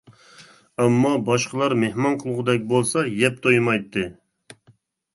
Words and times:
ئەمما 0.83 1.11
باشقىلار 1.27 1.77
مېھمان 1.85 2.17
قىلغۇدەك 2.23 2.67
بولسا، 2.75 3.07
يەپ 3.23 3.41
تويمايتتى. 3.47 4.11